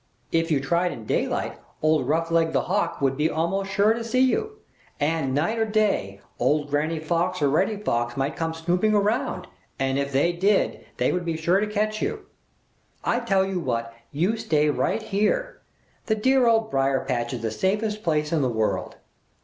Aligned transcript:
If 0.31 0.49
you 0.49 0.59
tried 0.59 0.91
in 0.91 1.05
daylight, 1.05 1.59
old 1.83 2.07
Roughleg 2.07 2.53
the 2.53 2.63
Hawk 2.63 3.01
would 3.01 3.15
be 3.15 3.29
almost 3.29 3.69
sure 3.69 3.93
to 3.93 4.03
see 4.03 4.21
you. 4.21 4.53
And 4.99 5.35
night 5.35 5.59
or 5.59 5.65
day 5.65 6.21
old 6.39 6.71
Granny 6.71 6.97
Fox 6.99 7.39
or 7.39 7.51
Reddy 7.51 7.77
Fox 7.77 8.17
might 8.17 8.35
come 8.35 8.55
snooping 8.55 8.95
around, 8.95 9.45
and 9.77 9.99
if 9.99 10.11
they 10.11 10.33
did, 10.33 10.83
they 10.97 11.11
would 11.11 11.23
be 11.23 11.37
sure 11.37 11.59
to 11.59 11.67
catch 11.67 12.01
you. 12.01 12.25
I 13.03 13.19
tell 13.19 13.45
you 13.45 13.59
what, 13.59 13.93
you 14.11 14.37
stay 14.37 14.71
right 14.71 15.03
here! 15.03 15.61
The 16.07 16.15
dear 16.15 16.47
Old 16.47 16.71
Briar 16.71 17.01
patch 17.05 17.31
is 17.35 17.43
the 17.43 17.51
safest 17.51 18.01
place 18.01 18.31
in 18.31 18.41
the 18.41 18.49
world. 18.49 18.95